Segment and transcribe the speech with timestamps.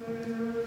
[0.00, 0.59] Música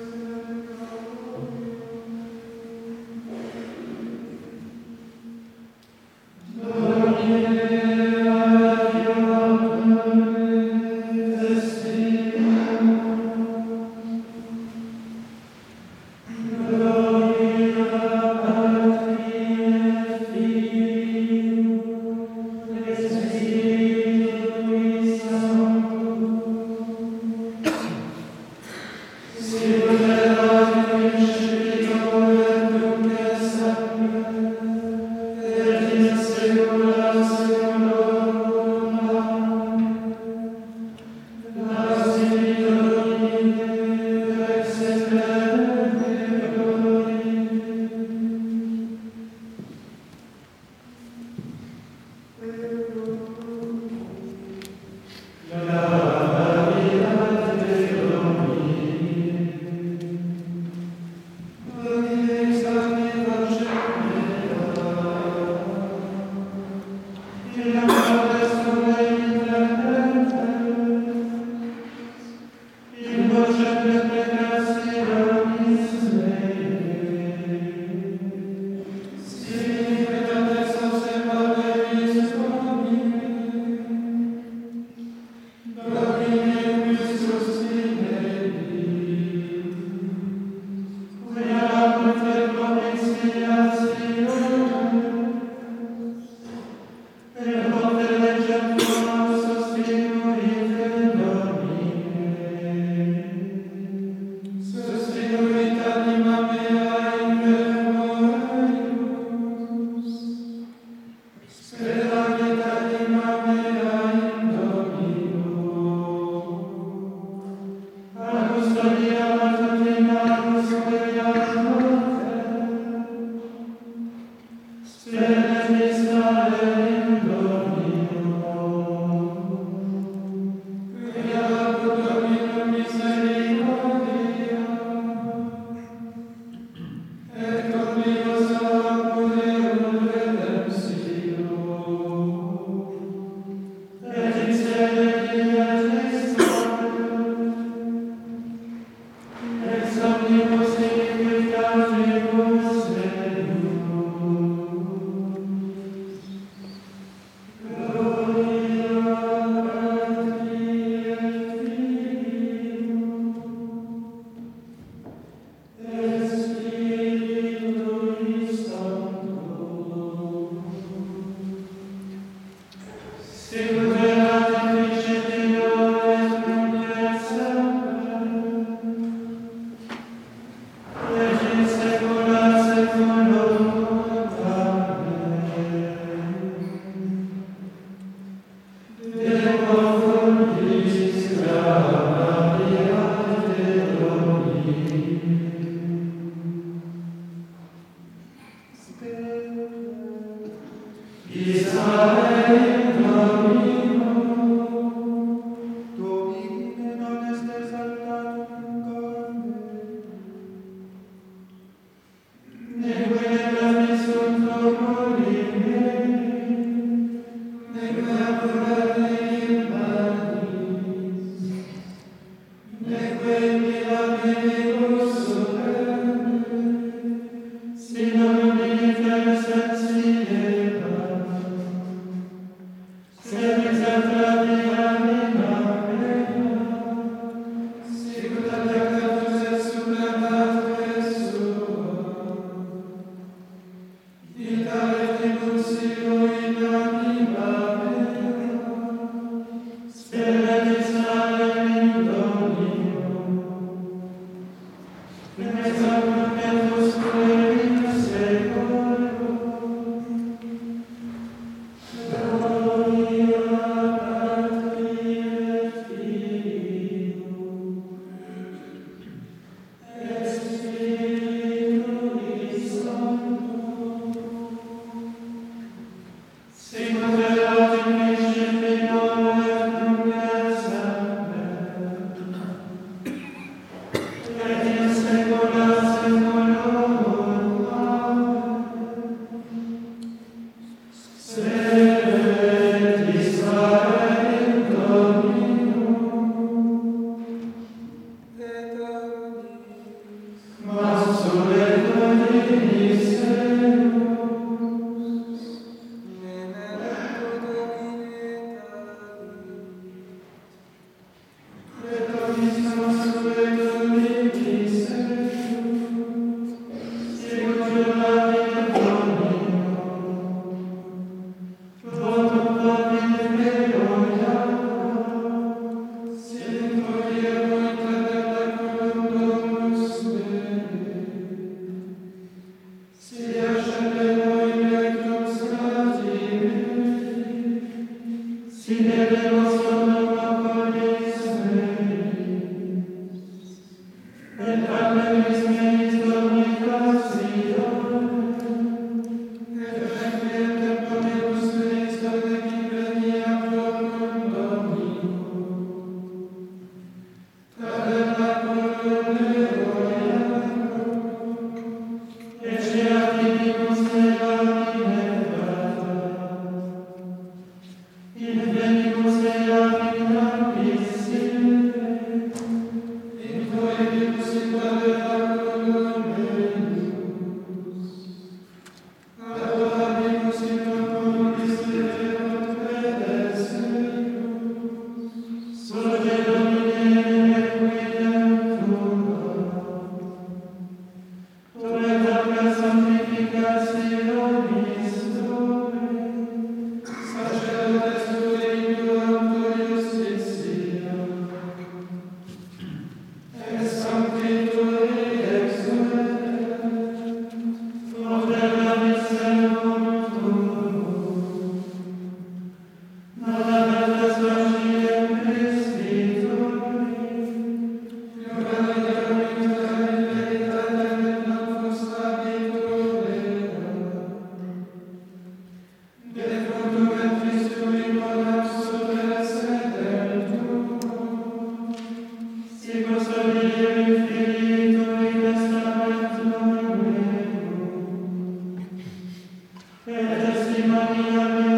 [440.84, 441.53] Amen.